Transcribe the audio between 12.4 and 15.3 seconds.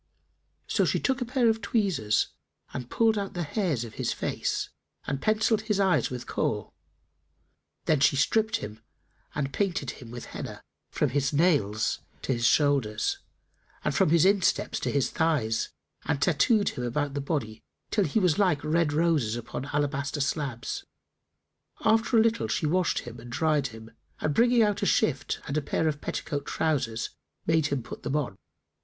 shoulders and from his insteps to his